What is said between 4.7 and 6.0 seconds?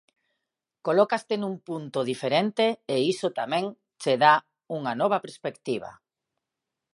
unha nova perspectiva.